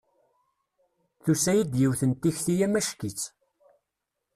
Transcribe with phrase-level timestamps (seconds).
[1.23, 3.21] Tusa-iyi-d yiwet n tikti amacki-tt.